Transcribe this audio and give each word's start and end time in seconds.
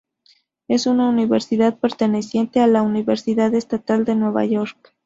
Es 0.67 0.87
una 0.87 1.07
universidad 1.07 1.77
perteneciente 1.77 2.59
a 2.59 2.65
la 2.65 2.81
Universidad 2.81 3.53
Estatal 3.53 4.03
de 4.03 4.15
Nueva 4.15 4.43
York. 4.45 4.95